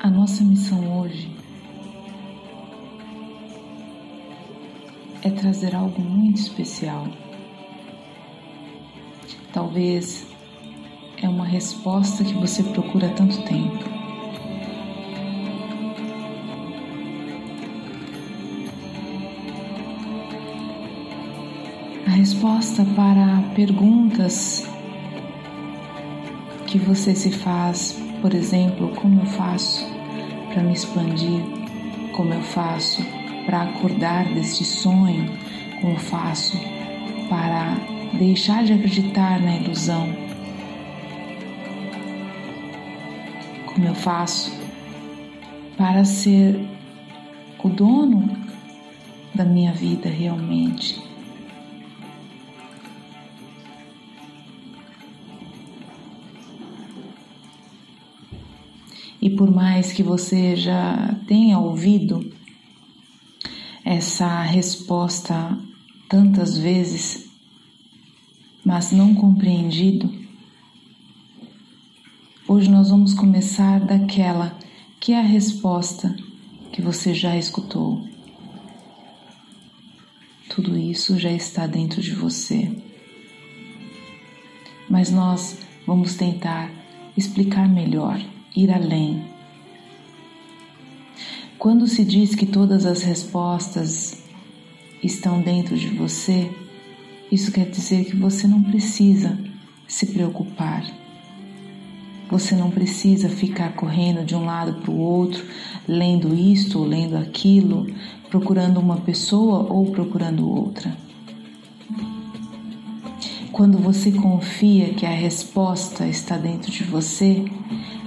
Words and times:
a 0.00 0.08
nossa 0.08 0.44
missão 0.44 1.00
hoje 1.00 1.28
é 5.22 5.30
trazer 5.30 5.74
algo 5.74 6.00
muito 6.00 6.40
especial. 6.40 7.08
Talvez 9.52 10.26
é 11.20 11.28
uma 11.28 11.44
resposta 11.44 12.22
que 12.22 12.34
você 12.34 12.62
procura 12.62 13.08
há 13.08 13.10
tanto 13.10 13.42
tempo. 13.42 13.84
A 22.06 22.10
resposta 22.10 22.84
para 22.94 23.42
perguntas 23.54 24.64
que 26.68 26.78
você 26.78 27.14
se 27.14 27.32
faz, 27.32 28.07
por 28.20 28.34
exemplo, 28.34 28.88
como 28.96 29.20
eu 29.20 29.26
faço 29.26 29.86
para 30.52 30.62
me 30.62 30.72
expandir, 30.72 31.42
como 32.12 32.34
eu 32.34 32.42
faço 32.42 33.04
para 33.46 33.62
acordar 33.62 34.24
deste 34.34 34.64
sonho, 34.64 35.30
como 35.80 35.94
eu 35.94 35.98
faço 35.98 36.58
para 37.28 37.76
deixar 38.18 38.64
de 38.64 38.72
acreditar 38.72 39.40
na 39.40 39.56
ilusão, 39.56 40.08
como 43.66 43.86
eu 43.86 43.94
faço 43.94 44.52
para 45.76 46.04
ser 46.04 46.60
o 47.62 47.68
dono 47.68 48.36
da 49.34 49.44
minha 49.44 49.72
vida 49.72 50.08
realmente. 50.08 51.07
E 59.20 59.28
por 59.28 59.50
mais 59.50 59.92
que 59.92 60.02
você 60.02 60.54
já 60.54 61.14
tenha 61.26 61.58
ouvido 61.58 62.32
essa 63.84 64.42
resposta 64.42 65.58
tantas 66.08 66.56
vezes, 66.56 67.28
mas 68.64 68.92
não 68.92 69.14
compreendido, 69.14 70.12
hoje 72.46 72.70
nós 72.70 72.90
vamos 72.90 73.12
começar 73.12 73.80
daquela 73.80 74.56
que 75.00 75.12
é 75.12 75.18
a 75.18 75.22
resposta 75.22 76.14
que 76.72 76.80
você 76.80 77.12
já 77.12 77.36
escutou. 77.36 78.06
Tudo 80.48 80.78
isso 80.78 81.18
já 81.18 81.32
está 81.32 81.66
dentro 81.66 82.00
de 82.00 82.14
você. 82.14 82.70
Mas 84.88 85.10
nós 85.10 85.58
vamos 85.86 86.14
tentar 86.14 86.70
explicar 87.16 87.68
melhor 87.68 88.20
ir 88.54 88.70
além. 88.70 89.24
Quando 91.58 91.86
se 91.86 92.04
diz 92.04 92.34
que 92.34 92.46
todas 92.46 92.86
as 92.86 93.02
respostas 93.02 94.22
estão 95.02 95.40
dentro 95.40 95.76
de 95.76 95.88
você, 95.88 96.50
isso 97.30 97.50
quer 97.50 97.68
dizer 97.68 98.04
que 98.04 98.16
você 98.16 98.46
não 98.46 98.62
precisa 98.62 99.38
se 99.86 100.06
preocupar. 100.06 100.84
Você 102.30 102.54
não 102.54 102.70
precisa 102.70 103.28
ficar 103.28 103.74
correndo 103.74 104.24
de 104.24 104.34
um 104.34 104.44
lado 104.44 104.80
para 104.80 104.90
o 104.90 104.98
outro, 104.98 105.44
lendo 105.86 106.34
isto 106.34 106.78
ou 106.78 106.84
lendo 106.84 107.16
aquilo, 107.16 107.86
procurando 108.28 108.78
uma 108.78 108.98
pessoa 108.98 109.66
ou 109.72 109.90
procurando 109.90 110.48
outra. 110.48 111.07
Quando 113.58 113.76
você 113.76 114.12
confia 114.12 114.94
que 114.94 115.04
a 115.04 115.10
resposta 115.10 116.06
está 116.06 116.36
dentro 116.36 116.70
de 116.70 116.84
você, 116.84 117.44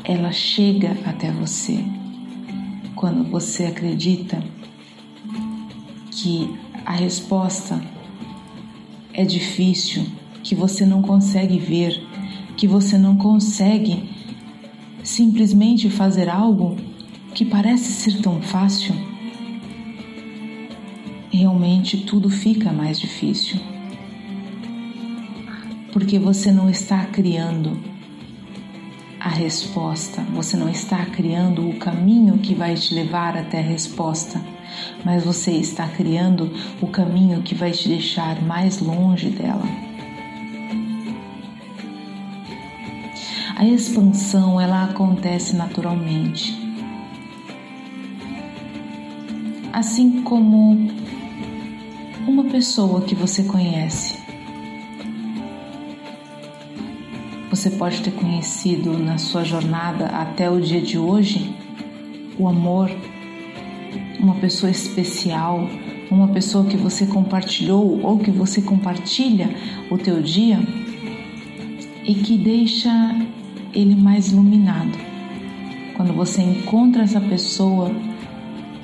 ela 0.01 0.31
chega 0.31 0.91
até 1.05 1.29
você. 1.29 1.83
Quando 2.95 3.29
você 3.29 3.65
acredita 3.65 4.41
que 6.09 6.57
a 6.85 6.93
resposta 6.93 7.83
é 9.11 9.25
difícil, 9.25 10.05
que 10.41 10.55
você 10.55 10.85
não 10.85 11.01
consegue 11.01 11.59
ver, 11.59 12.01
que 12.55 12.65
você 12.65 12.97
não 12.97 13.17
consegue 13.17 14.09
simplesmente 15.03 15.89
fazer 15.89 16.29
algo 16.29 16.77
que 17.35 17.43
parece 17.43 17.91
ser 17.91 18.21
tão 18.21 18.41
fácil, 18.41 18.95
realmente 21.29 22.05
tudo 22.05 22.29
fica 22.29 22.71
mais 22.71 22.97
difícil. 22.97 23.70
Porque 25.91 26.17
você 26.17 26.51
não 26.51 26.69
está 26.69 27.05
criando 27.05 27.77
a 29.19 29.29
resposta, 29.29 30.21
você 30.33 30.57
não 30.57 30.69
está 30.69 31.05
criando 31.05 31.69
o 31.69 31.77
caminho 31.77 32.39
que 32.39 32.55
vai 32.55 32.73
te 32.75 32.95
levar 32.95 33.37
até 33.37 33.59
a 33.59 33.63
resposta, 33.63 34.41
mas 35.05 35.23
você 35.23 35.51
está 35.51 35.87
criando 35.87 36.51
o 36.81 36.87
caminho 36.87 37.41
que 37.43 37.53
vai 37.53 37.71
te 37.71 37.87
deixar 37.87 38.41
mais 38.41 38.79
longe 38.79 39.29
dela. 39.29 39.65
A 43.55 43.65
expansão 43.65 44.59
ela 44.59 44.85
acontece 44.85 45.55
naturalmente. 45.55 46.59
Assim 49.71 50.23
como 50.23 50.89
uma 52.27 52.45
pessoa 52.45 53.01
que 53.01 53.13
você 53.13 53.43
conhece 53.43 54.20
você 57.51 57.69
pode 57.69 58.01
ter 58.01 58.11
conhecido 58.11 58.97
na 58.97 59.17
sua 59.17 59.43
jornada 59.43 60.05
até 60.05 60.49
o 60.49 60.61
dia 60.61 60.79
de 60.79 60.97
hoje 60.97 61.53
o 62.39 62.47
amor, 62.47 62.89
uma 64.17 64.35
pessoa 64.35 64.71
especial, 64.71 65.67
uma 66.09 66.29
pessoa 66.29 66.65
que 66.65 66.77
você 66.77 67.05
compartilhou 67.05 68.01
ou 68.03 68.17
que 68.19 68.31
você 68.31 68.61
compartilha 68.61 69.53
o 69.91 69.97
teu 69.97 70.21
dia 70.21 70.59
e 72.05 72.15
que 72.15 72.37
deixa 72.37 72.89
ele 73.73 73.95
mais 73.95 74.31
iluminado. 74.31 74.97
Quando 75.97 76.13
você 76.13 76.41
encontra 76.41 77.03
essa 77.03 77.19
pessoa, 77.19 77.91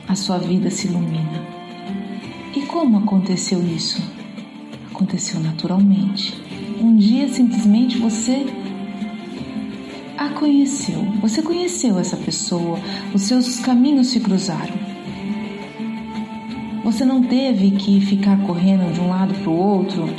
a 0.09 0.13
sua 0.13 0.39
vida 0.39 0.69
se 0.69 0.87
ilumina. 0.87 1.41
E 2.53 2.63
como 2.63 2.97
aconteceu 2.97 3.65
isso? 3.65 4.03
Aconteceu 4.91 5.39
naturalmente. 5.39 6.46
Um 6.79 6.95
dia 6.95 7.27
simplesmente 7.27 7.97
você 7.97 8.45
a 10.17 10.29
conheceu, 10.29 11.03
você 11.21 11.41
conheceu 11.41 11.99
essa 11.99 12.17
pessoa, 12.17 12.79
os 13.13 13.23
seus 13.23 13.59
caminhos 13.59 14.07
se 14.07 14.19
cruzaram. 14.19 14.73
Você 16.83 17.03
não 17.03 17.21
teve 17.21 17.71
que 17.71 17.99
ficar 18.01 18.37
correndo 18.43 18.93
de 18.93 18.99
um 18.99 19.09
lado 19.09 19.33
para 19.33 19.49
o 19.49 19.57
outro, 19.57 20.09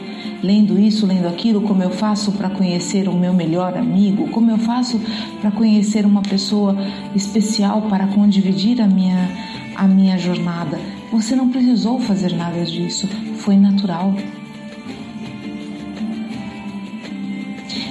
lendo 0.42 0.78
isso, 0.78 1.06
lendo 1.06 1.26
aquilo, 1.26 1.62
como 1.62 1.82
eu 1.82 1.90
faço 1.90 2.32
para 2.32 2.50
conhecer 2.50 3.08
o 3.08 3.14
meu 3.14 3.32
melhor 3.32 3.76
amigo, 3.76 4.28
como 4.28 4.50
eu 4.50 4.58
faço 4.58 5.00
para 5.40 5.50
conhecer 5.50 6.04
uma 6.04 6.22
pessoa 6.22 6.76
especial 7.14 7.82
para 7.82 8.06
condividir 8.08 8.80
a 8.80 8.86
minha, 8.86 9.30
a 9.74 9.88
minha 9.88 10.18
jornada. 10.18 10.78
Você 11.10 11.34
não 11.34 11.48
precisou 11.48 11.98
fazer 11.98 12.34
nada 12.34 12.64
disso, 12.64 13.08
foi 13.36 13.56
natural. 13.56 14.14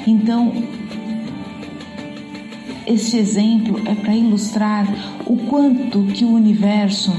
Então, 0.07 0.53
este 2.85 3.17
exemplo 3.17 3.81
é 3.85 3.93
para 3.93 4.15
ilustrar 4.15 4.87
o 5.25 5.35
quanto 5.35 6.01
que 6.13 6.23
o 6.23 6.29
universo 6.29 7.13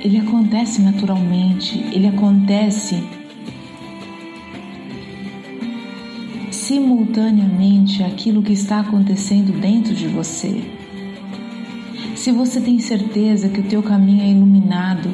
ele 0.00 0.16
acontece 0.18 0.80
naturalmente, 0.80 1.76
ele 1.92 2.06
acontece 2.06 3.02
simultaneamente 6.52 8.04
aquilo 8.04 8.44
que 8.44 8.52
está 8.52 8.78
acontecendo 8.78 9.52
dentro 9.60 9.92
de 9.92 10.06
você. 10.06 10.62
Se 12.14 12.30
você 12.30 12.60
tem 12.60 12.78
certeza 12.78 13.48
que 13.48 13.58
o 13.58 13.64
teu 13.64 13.82
caminho 13.82 14.22
é 14.22 14.28
iluminado, 14.28 15.10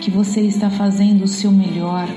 que 0.00 0.10
você 0.10 0.40
está 0.40 0.68
fazendo 0.68 1.22
o 1.22 1.28
seu 1.28 1.52
melhor, 1.52 2.08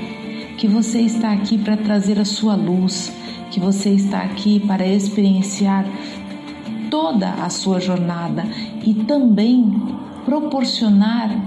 que 0.63 0.67
você 0.69 1.01
está 1.01 1.33
aqui 1.33 1.57
para 1.57 1.75
trazer 1.75 2.17
a 2.17 2.23
sua 2.23 2.55
luz, 2.55 3.11
que 3.51 3.59
você 3.59 3.89
está 3.89 4.19
aqui 4.19 4.61
para 4.61 4.87
experienciar 4.87 5.85
toda 6.89 7.31
a 7.31 7.49
sua 7.49 7.81
jornada 7.81 8.45
e 8.81 8.93
também 8.93 9.69
proporcionar 10.23 11.37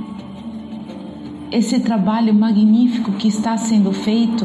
esse 1.50 1.80
trabalho 1.80 2.34
magnífico 2.34 3.12
que 3.12 3.28
está 3.28 3.56
sendo 3.56 3.90
feito 3.90 4.44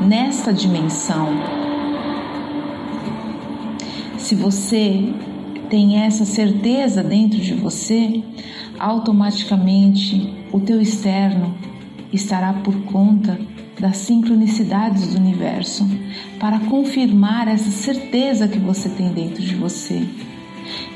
nesta 0.00 0.52
dimensão. 0.52 1.30
Se 4.16 4.36
você 4.36 5.12
tem 5.68 5.96
essa 6.04 6.24
certeza 6.24 7.02
dentro 7.02 7.40
de 7.40 7.54
você, 7.54 8.22
automaticamente 8.78 10.32
o 10.52 10.60
teu 10.60 10.80
externo 10.80 11.52
estará 12.12 12.52
por 12.52 12.76
conta 12.82 13.50
das 13.78 13.96
sincronicidades 13.98 15.08
do 15.08 15.18
universo 15.18 15.88
para 16.38 16.60
confirmar 16.60 17.48
essa 17.48 17.70
certeza 17.70 18.48
que 18.48 18.58
você 18.58 18.88
tem 18.88 19.12
dentro 19.12 19.42
de 19.42 19.54
você. 19.54 20.06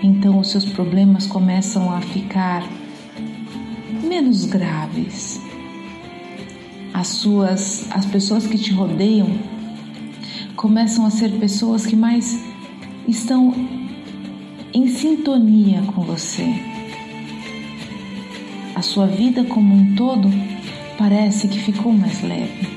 Então 0.02 0.38
os 0.38 0.50
seus 0.50 0.64
problemas 0.64 1.26
começam 1.26 1.92
a 1.92 2.00
ficar 2.00 2.62
menos 4.02 4.44
graves. 4.44 5.40
As 6.92 7.08
suas 7.08 7.86
as 7.90 8.06
pessoas 8.06 8.46
que 8.46 8.58
te 8.58 8.72
rodeiam 8.72 9.28
começam 10.54 11.04
a 11.04 11.10
ser 11.10 11.30
pessoas 11.38 11.84
que 11.84 11.96
mais 11.96 12.42
estão 13.06 13.54
em 14.72 14.88
sintonia 14.88 15.82
com 15.94 16.02
você. 16.02 16.46
A 18.74 18.82
sua 18.82 19.06
vida 19.06 19.44
como 19.44 19.74
um 19.74 19.94
todo 19.94 20.28
parece 20.98 21.48
que 21.48 21.58
ficou 21.58 21.92
mais 21.92 22.22
leve. 22.22 22.68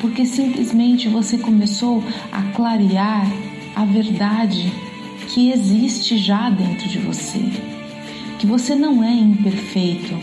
Porque 0.00 0.24
simplesmente 0.24 1.08
você 1.08 1.36
começou 1.36 2.02
a 2.32 2.42
clarear 2.54 3.26
a 3.76 3.84
verdade 3.84 4.72
que 5.28 5.50
existe 5.50 6.18
já 6.18 6.50
dentro 6.50 6.88
de 6.88 6.98
você. 6.98 7.40
Que 8.38 8.46
você 8.46 8.74
não 8.74 9.04
é 9.04 9.12
imperfeito, 9.12 10.16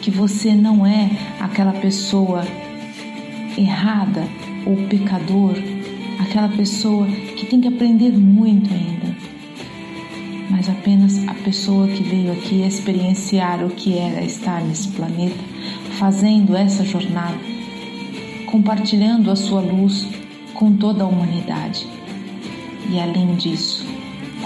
que 0.00 0.10
você 0.10 0.54
não 0.54 0.86
é 0.86 1.10
aquela 1.38 1.72
pessoa 1.72 2.46
errada 3.56 4.26
ou 4.66 4.76
pecador, 4.88 5.54
aquela 6.18 6.48
pessoa 6.48 7.06
que 7.06 7.46
tem 7.46 7.60
que 7.60 7.68
aprender 7.68 8.12
muito 8.12 8.72
ainda, 8.72 8.99
mas 10.60 10.68
apenas 10.68 11.26
a 11.26 11.32
pessoa 11.32 11.88
que 11.88 12.02
veio 12.02 12.32
aqui 12.32 12.60
experienciar 12.60 13.64
o 13.64 13.70
que 13.70 13.96
era 13.96 14.22
estar 14.22 14.62
nesse 14.62 14.88
planeta, 14.88 15.42
fazendo 15.98 16.54
essa 16.54 16.84
jornada, 16.84 17.38
compartilhando 18.44 19.30
a 19.30 19.36
sua 19.36 19.62
luz 19.62 20.06
com 20.52 20.76
toda 20.76 21.02
a 21.02 21.06
humanidade. 21.06 21.88
E 22.90 23.00
além 23.00 23.36
disso, 23.36 23.86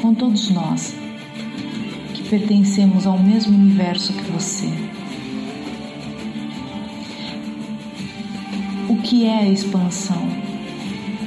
com 0.00 0.14
todos 0.14 0.50
nós 0.50 0.94
que 2.14 2.22
pertencemos 2.28 3.08
ao 3.08 3.18
mesmo 3.18 3.58
universo 3.58 4.12
que 4.12 4.30
você. 4.30 4.68
O 8.88 8.98
que 8.98 9.26
é 9.26 9.38
a 9.38 9.48
expansão? 9.48 10.43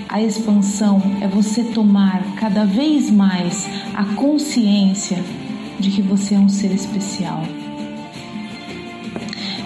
A 0.09 0.21
expansão 0.21 1.01
é 1.19 1.27
você 1.27 1.65
tomar 1.65 2.24
cada 2.38 2.63
vez 2.63 3.12
mais 3.12 3.68
a 3.94 4.06
consciência 4.15 5.21
de 5.77 5.92
que 5.92 6.01
você 6.01 6.36
é 6.36 6.39
um 6.39 6.48
ser 6.48 6.71
especial, 6.71 7.44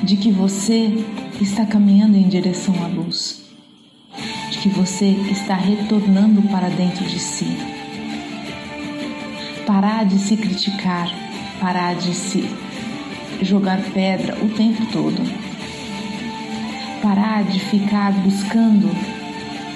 de 0.02 0.18
que 0.18 0.32
você 0.32 1.06
está 1.40 1.64
caminhando 1.64 2.18
em 2.18 2.28
direção 2.28 2.74
à 2.84 2.88
luz, 2.88 3.44
de 4.50 4.58
que 4.58 4.70
você 4.70 5.10
está 5.30 5.54
retornando 5.54 6.42
para 6.50 6.70
dentro 6.70 7.06
de 7.06 7.20
si. 7.20 7.46
Parar 9.68 10.06
de 10.06 10.18
se 10.18 10.36
criticar, 10.36 11.08
parar 11.60 11.94
de 11.94 12.16
se 12.16 12.50
jogar 13.44 13.80
pedra 13.94 14.36
o 14.44 14.50
tempo 14.50 14.88
todo. 14.88 15.22
Parar 17.00 17.44
de 17.44 17.60
ficar 17.60 18.12
buscando 18.24 18.90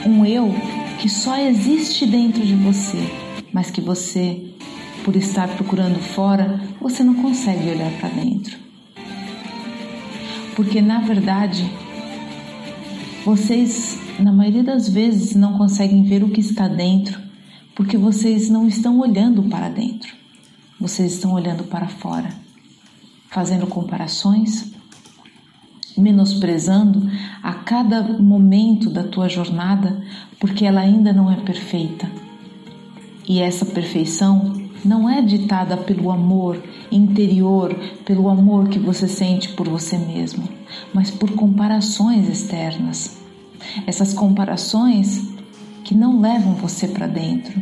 um 0.06 0.24
eu 0.26 0.54
que 1.00 1.10
só 1.10 1.38
existe 1.38 2.06
dentro 2.06 2.46
de 2.46 2.56
você, 2.56 3.12
mas 3.52 3.72
que 3.72 3.82
você, 3.82 4.54
por 5.04 5.16
estar 5.16 5.48
procurando 5.50 6.00
fora, 6.00 6.62
você 6.80 7.04
não 7.04 7.16
consegue 7.16 7.70
olhar 7.70 7.92
para 8.00 8.10
dentro. 8.10 8.58
Porque 10.56 10.80
na 10.80 11.00
verdade, 11.00 11.70
vocês, 13.26 13.98
na 14.20 14.32
maioria 14.32 14.64
das 14.64 14.88
vezes, 14.88 15.36
não 15.36 15.58
conseguem 15.58 16.04
ver 16.04 16.24
o 16.24 16.30
que 16.30 16.40
está 16.40 16.68
dentro, 16.68 17.20
porque 17.74 17.98
vocês 17.98 18.48
não 18.48 18.68
estão 18.68 19.00
olhando 19.00 19.44
para 19.44 19.70
dentro, 19.70 20.14
vocês 20.80 21.14
estão 21.14 21.34
olhando 21.34 21.64
para 21.64 21.88
fora, 21.88 22.30
fazendo 23.30 23.66
comparações 23.68 24.75
menosprezando 25.98 27.10
a 27.42 27.54
cada 27.54 28.02
momento 28.04 28.90
da 28.90 29.04
tua 29.04 29.30
jornada, 29.30 30.02
porque 30.40 30.66
ela 30.66 30.82
ainda 30.82 31.14
não 31.14 31.32
é 31.32 31.36
perfeita. 31.38 32.10
E 33.28 33.40
essa 33.40 33.66
perfeição 33.66 34.54
não 34.84 35.10
é 35.10 35.22
ditada 35.22 35.76
pelo 35.78 36.12
amor 36.12 36.62
interior, 36.92 37.74
pelo 38.06 38.30
amor 38.30 38.70
que 38.70 38.78
você 38.78 39.08
sente 39.08 39.50
por 39.50 39.68
você 39.68 39.98
mesmo, 39.98 40.48
mas 40.94 41.10
por 41.10 41.32
comparações 41.32 42.30
externas. 42.30 43.18
Essas 43.88 44.14
comparações 44.14 45.28
que 45.84 45.96
não 45.96 46.22
levam 46.22 46.54
você 46.54 46.88
para 46.88 47.08
dentro, 47.08 47.62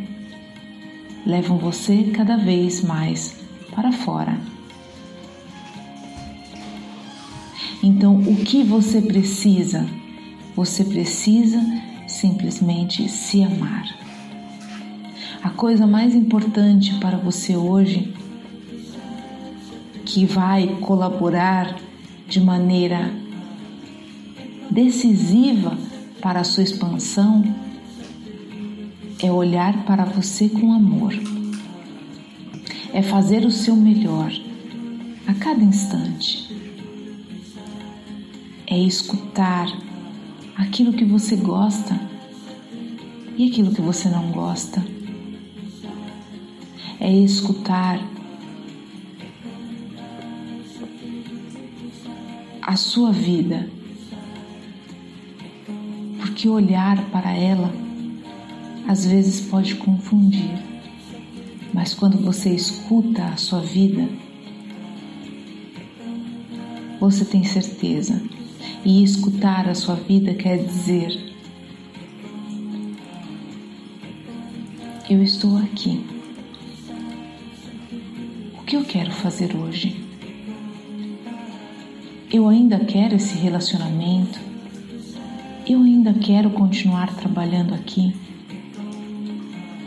levam 1.25 1.57
você 1.57 2.11
cada 2.13 2.35
vez 2.35 2.81
mais 2.81 3.37
para 3.73 3.91
fora. 3.91 4.52
Então, 7.85 8.15
o 8.15 8.37
que 8.37 8.63
você 8.63 9.01
precisa? 9.01 9.85
Você 10.55 10.85
precisa 10.85 11.61
simplesmente 12.07 13.09
se 13.09 13.43
amar. 13.43 13.83
A 15.43 15.49
coisa 15.49 15.85
mais 15.85 16.15
importante 16.15 16.97
para 17.01 17.17
você 17.17 17.57
hoje, 17.57 18.13
que 20.05 20.25
vai 20.25 20.77
colaborar 20.79 21.75
de 22.25 22.39
maneira 22.39 23.11
decisiva 24.71 25.77
para 26.21 26.39
a 26.39 26.43
sua 26.45 26.63
expansão, 26.63 27.43
é 29.21 29.29
olhar 29.29 29.83
para 29.83 30.05
você 30.05 30.47
com 30.47 30.71
amor, 30.71 31.13
é 32.93 33.01
fazer 33.01 33.45
o 33.45 33.51
seu 33.51 33.75
melhor 33.75 34.31
a 35.27 35.33
cada 35.33 35.61
instante 35.61 36.42
é 38.73 38.79
escutar 38.79 39.67
aquilo 40.55 40.93
que 40.93 41.05
você 41.05 41.35
gosta 41.35 41.93
e 43.37 43.47
aquilo 43.47 43.71
que 43.71 43.81
você 43.81 44.09
não 44.09 44.31
gosta. 44.31 44.83
É 46.99 47.11
escutar 47.11 47.99
a 52.63 52.75
sua 52.75 53.11
vida, 53.11 53.69
porque 56.19 56.49
olhar 56.49 56.99
para 57.11 57.31
ela 57.31 57.71
às 58.87 59.05
vezes 59.05 59.39
pode 59.39 59.75
confundir, 59.75 60.57
mas 61.71 61.93
quando 61.93 62.17
você 62.17 62.49
escuta 62.49 63.23
a 63.25 63.37
sua 63.37 63.61
vida, 63.61 64.09
você 66.99 67.23
tem 67.23 67.43
certeza 67.43 68.32
e 68.85 69.03
escutar 69.03 69.67
a 69.67 69.75
sua 69.75 69.95
vida 69.95 70.33
quer 70.33 70.57
dizer: 70.57 71.33
Eu 75.09 75.23
estou 75.23 75.57
aqui. 75.57 76.05
O 78.59 78.63
que 78.63 78.75
eu 78.75 78.83
quero 78.83 79.11
fazer 79.11 79.55
hoje? 79.55 80.03
Eu 82.31 82.47
ainda 82.47 82.79
quero 82.79 83.15
esse 83.15 83.37
relacionamento? 83.37 84.39
Eu 85.67 85.81
ainda 85.81 86.13
quero 86.13 86.49
continuar 86.49 87.15
trabalhando 87.15 87.73
aqui? 87.73 88.13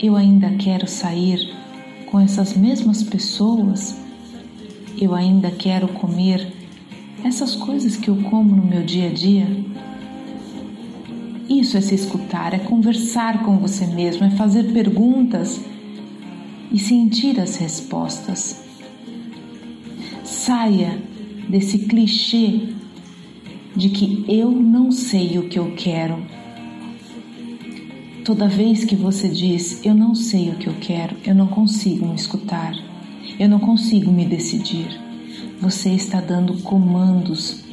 Eu 0.01 0.15
ainda 0.15 0.49
quero 0.51 0.87
sair 0.87 1.53
com 2.05 2.19
essas 2.19 2.55
mesmas 2.55 3.03
pessoas? 3.03 3.97
Eu 4.99 5.13
ainda 5.13 5.51
quero 5.51 5.87
comer 5.87 6.56
essas 7.27 7.55
coisas 7.55 7.97
que 7.97 8.09
eu 8.09 8.15
como 8.23 8.55
no 8.55 8.65
meu 8.65 8.83
dia 8.83 9.09
a 9.09 9.13
dia. 9.13 9.47
Isso 11.49 11.77
é 11.77 11.81
se 11.81 11.93
escutar, 11.93 12.53
é 12.53 12.59
conversar 12.59 13.43
com 13.43 13.57
você 13.57 13.85
mesmo, 13.85 14.25
é 14.25 14.29
fazer 14.31 14.71
perguntas 14.71 15.59
e 16.71 16.79
sentir 16.79 17.39
as 17.39 17.57
respostas. 17.57 18.63
Saia 20.23 21.01
desse 21.49 21.79
clichê 21.79 22.69
de 23.75 23.89
que 23.89 24.25
eu 24.27 24.51
não 24.51 24.91
sei 24.91 25.37
o 25.37 25.47
que 25.47 25.59
eu 25.59 25.73
quero. 25.75 26.17
Toda 28.23 28.47
vez 28.47 28.83
que 28.83 28.95
você 28.95 29.29
diz 29.29 29.85
eu 29.85 29.93
não 29.93 30.15
sei 30.15 30.49
o 30.49 30.55
que 30.55 30.67
eu 30.67 30.75
quero, 30.79 31.15
eu 31.25 31.35
não 31.35 31.47
consigo 31.47 32.05
me 32.05 32.15
escutar, 32.15 32.73
eu 33.39 33.47
não 33.47 33.59
consigo 33.59 34.11
me 34.11 34.25
decidir 34.25 35.06
você 35.59 35.89
está 35.89 36.21
dando 36.21 36.61
comandos 36.61 37.63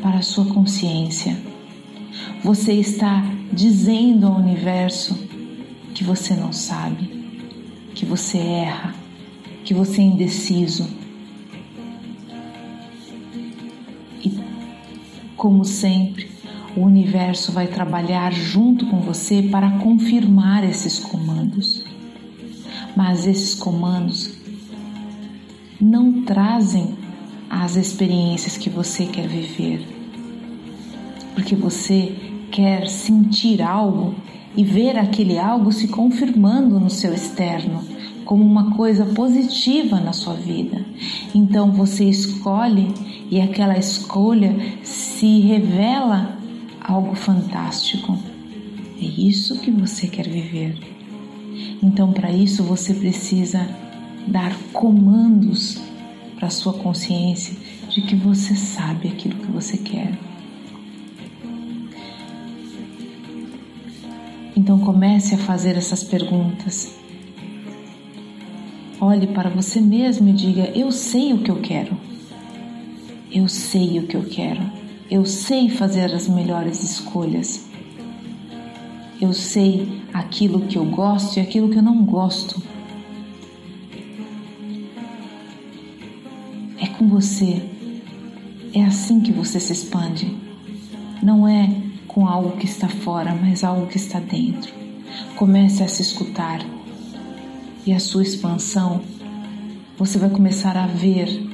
para 0.00 0.18
a 0.18 0.22
sua 0.22 0.46
consciência. 0.46 1.36
Você 2.42 2.72
está 2.72 3.22
dizendo 3.52 4.26
ao 4.26 4.36
universo 4.36 5.16
que 5.94 6.02
você 6.02 6.34
não 6.34 6.52
sabe, 6.52 7.08
que 7.94 8.06
você 8.06 8.38
erra, 8.38 8.94
que 9.64 9.74
você 9.74 10.00
é 10.00 10.04
indeciso. 10.04 10.88
E 14.24 14.40
Como 15.36 15.64
sempre, 15.64 16.30
o 16.74 16.80
universo 16.80 17.52
vai 17.52 17.66
trabalhar 17.66 18.32
junto 18.32 18.86
com 18.86 19.00
você 19.00 19.42
para 19.42 19.70
confirmar 19.78 20.64
esses 20.64 20.98
comandos. 20.98 21.84
Mas 22.96 23.26
esses 23.26 23.54
comandos 23.54 24.41
não 25.82 26.22
trazem 26.22 26.94
as 27.50 27.74
experiências 27.74 28.56
que 28.56 28.70
você 28.70 29.04
quer 29.04 29.26
viver, 29.26 29.84
porque 31.34 31.56
você 31.56 32.14
quer 32.52 32.86
sentir 32.88 33.60
algo 33.60 34.14
e 34.56 34.62
ver 34.62 34.96
aquele 34.96 35.38
algo 35.38 35.72
se 35.72 35.88
confirmando 35.88 36.78
no 36.78 36.88
seu 36.88 37.12
externo 37.12 37.82
como 38.24 38.44
uma 38.44 38.76
coisa 38.76 39.04
positiva 39.06 39.98
na 39.98 40.12
sua 40.12 40.34
vida. 40.34 40.84
Então 41.34 41.72
você 41.72 42.04
escolhe 42.04 42.94
e 43.28 43.40
aquela 43.40 43.76
escolha 43.76 44.54
se 44.84 45.40
revela 45.40 46.38
algo 46.80 47.16
fantástico. 47.16 48.16
É 49.00 49.04
isso 49.04 49.58
que 49.58 49.70
você 49.72 50.06
quer 50.06 50.28
viver. 50.28 50.78
Então, 51.82 52.12
para 52.12 52.30
isso, 52.30 52.62
você 52.62 52.94
precisa 52.94 53.68
dar 54.26 54.56
comandos 54.72 55.78
para 56.36 56.48
a 56.48 56.50
sua 56.50 56.72
consciência 56.72 57.56
de 57.88 58.02
que 58.02 58.14
você 58.14 58.54
sabe 58.54 59.08
aquilo 59.08 59.36
que 59.36 59.50
você 59.50 59.76
quer. 59.76 60.18
Então, 64.56 64.78
comece 64.78 65.34
a 65.34 65.38
fazer 65.38 65.76
essas 65.76 66.04
perguntas. 66.04 66.94
Olhe 69.00 69.26
para 69.26 69.48
você 69.48 69.80
mesmo 69.80 70.28
e 70.28 70.32
diga: 70.32 70.70
Eu 70.74 70.92
sei 70.92 71.32
o 71.32 71.38
que 71.38 71.50
eu 71.50 71.60
quero. 71.60 71.96
Eu 73.30 73.48
sei 73.48 73.98
o 73.98 74.06
que 74.06 74.16
eu 74.16 74.24
quero. 74.24 74.62
Eu 75.10 75.24
sei 75.24 75.68
fazer 75.68 76.12
as 76.14 76.28
melhores 76.28 76.82
escolhas. 76.82 77.66
Eu 79.20 79.32
sei 79.32 80.02
aquilo 80.12 80.62
que 80.62 80.76
eu 80.76 80.84
gosto 80.84 81.36
e 81.36 81.40
aquilo 81.40 81.68
que 81.68 81.78
eu 81.78 81.82
não 81.82 82.04
gosto. 82.04 82.62
Você. 87.12 87.62
É 88.74 88.82
assim 88.84 89.20
que 89.20 89.30
você 89.30 89.60
se 89.60 89.70
expande. 89.70 90.34
Não 91.22 91.46
é 91.46 91.68
com 92.08 92.26
algo 92.26 92.56
que 92.56 92.64
está 92.64 92.88
fora, 92.88 93.34
mas 93.34 93.62
algo 93.62 93.86
que 93.86 93.98
está 93.98 94.18
dentro. 94.18 94.72
Comece 95.36 95.82
a 95.82 95.88
se 95.88 96.00
escutar. 96.00 96.64
E 97.84 97.92
a 97.92 98.00
sua 98.00 98.22
expansão, 98.22 99.02
você 99.98 100.18
vai 100.18 100.30
começar 100.30 100.74
a 100.74 100.86
ver 100.86 101.50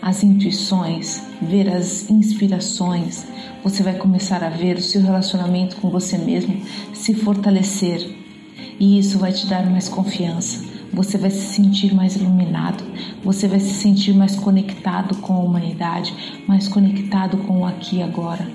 as 0.00 0.22
intuições, 0.22 1.20
ver 1.42 1.68
as 1.68 2.08
inspirações, 2.08 3.24
você 3.64 3.82
vai 3.82 3.94
começar 3.94 4.44
a 4.44 4.50
ver 4.50 4.76
o 4.76 4.82
seu 4.82 5.02
relacionamento 5.02 5.76
com 5.76 5.90
você 5.90 6.16
mesmo 6.16 6.62
se 6.94 7.12
fortalecer 7.12 8.08
e 8.78 8.98
isso 8.98 9.18
vai 9.18 9.32
te 9.32 9.46
dar 9.46 9.68
mais 9.68 9.88
confiança. 9.88 10.75
Você 10.96 11.16
vai 11.16 11.30
se 11.30 11.46
sentir 11.54 11.94
mais 11.94 12.16
iluminado, 12.16 12.82
você 13.22 13.46
vai 13.46 13.60
se 13.60 13.74
sentir 13.74 14.12
mais 14.14 14.34
conectado 14.34 15.16
com 15.18 15.34
a 15.34 15.38
humanidade, 15.38 16.12
mais 16.48 16.66
conectado 16.66 17.36
com 17.38 17.60
o 17.60 17.66
aqui 17.66 17.98
e 17.98 18.02
agora. 18.02 18.50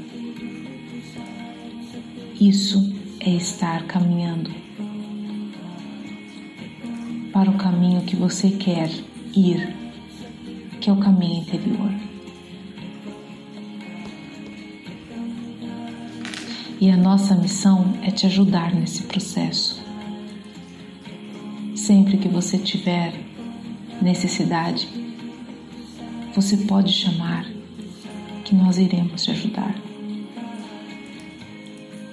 Isso 2.39 2.93
é 3.19 3.29
estar 3.29 3.85
caminhando 3.85 4.51
para 7.31 7.49
o 7.49 7.53
caminho 7.53 8.01
que 8.01 8.15
você 8.15 8.49
quer 8.49 8.89
ir 9.33 9.81
que 10.81 10.89
é 10.89 10.93
o 10.93 10.97
caminho 10.97 11.41
interior. 11.41 11.91
E 16.79 16.89
a 16.89 16.97
nossa 16.97 17.35
missão 17.35 17.93
é 18.01 18.09
te 18.09 18.25
ajudar 18.25 18.73
nesse 18.73 19.03
processo. 19.03 19.80
Sempre 21.91 22.17
que 22.17 22.29
você 22.29 22.57
tiver 22.57 23.13
necessidade, 24.01 24.87
você 26.33 26.55
pode 26.55 26.93
chamar 26.93 27.45
que 28.45 28.55
nós 28.55 28.77
iremos 28.77 29.25
te 29.25 29.31
ajudar. 29.31 29.75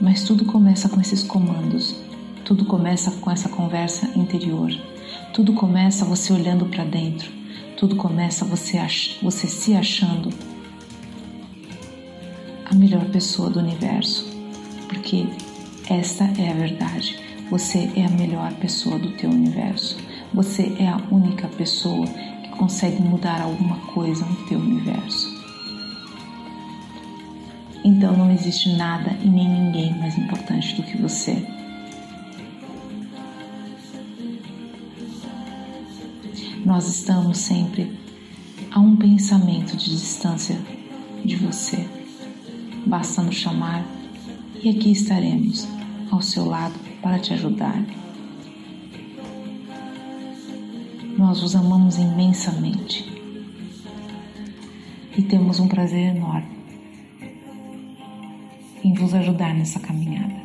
Mas 0.01 0.25
tudo 0.25 0.45
começa 0.45 0.89
com 0.89 1.01
esses 1.01 1.23
comandos, 1.23 1.95
tudo 2.45 2.65
começa 2.65 3.13
com 3.21 3.31
essa 3.31 3.49
conversa 3.49 4.11
interior, 4.19 4.69
tudo 5.33 5.53
começa 5.53 6.05
você 6.05 6.33
olhando 6.33 6.67
para 6.67 6.83
dentro, 6.83 7.31
tudo 7.77 7.95
começa 7.95 8.45
você, 8.45 8.79
você 9.23 9.47
se 9.47 9.75
achando 9.77 10.31
a 12.65 12.75
melhor 12.75 13.05
pessoa 13.11 13.49
do 13.49 13.61
universo, 13.61 14.27
porque 14.89 15.29
esta 15.89 16.25
é 16.37 16.51
a 16.51 16.55
verdade. 16.55 17.29
Você 17.51 17.91
é 17.97 18.05
a 18.05 18.11
melhor 18.11 18.53
pessoa 18.55 18.99
do 18.99 19.11
teu 19.13 19.31
universo. 19.31 19.97
Você 20.35 20.77
é 20.79 20.89
a 20.89 21.01
única 21.11 21.49
pessoa 21.49 22.07
que 22.07 22.49
consegue 22.51 23.01
mudar 23.03 23.41
alguma 23.41 23.77
coisa 23.93 24.25
no 24.25 24.37
teu 24.47 24.59
universo. 24.59 25.27
Então 27.85 28.17
não 28.17 28.31
existe 28.31 28.71
nada 28.77 29.17
e 29.23 29.29
nem 29.29 29.49
ninguém 29.49 29.99
mais 29.99 30.19
importante 30.19 30.75
do 30.75 30.83
que 30.83 30.99
você. 30.99 31.59
nós 36.69 36.87
estamos 36.87 37.39
sempre 37.39 37.99
a 38.71 38.79
um 38.79 38.95
pensamento 38.95 39.75
de 39.75 39.89
distância 39.89 40.61
de 41.25 41.35
você. 41.37 41.89
Basta 42.85 43.23
nos 43.23 43.37
chamar 43.37 43.87
e 44.63 44.69
aqui 44.69 44.93
estaremos 44.93 45.67
ao 46.11 46.21
seu 46.21 46.45
lado 46.45 46.79
para 47.03 47.19
te 47.19 47.33
ajudar. 47.35 47.85
Nós 51.17 51.43
os 51.43 51.57
amamos 51.57 51.99
imensamente 51.99 53.13
e 55.17 55.23
temos 55.23 55.59
um 55.59 55.67
prazer 55.67 56.15
enorme 56.17 56.59
em 58.85 58.95
vos 58.95 59.13
ajudar 59.15 59.55
nessa 59.55 59.81
caminhada. 59.81 60.37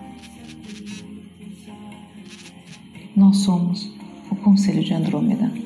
Nós 3.15 3.37
somos 3.37 3.91
o 4.31 4.35
Conselho 4.35 4.83
de 4.83 4.93
Andrômeda. 4.93 5.62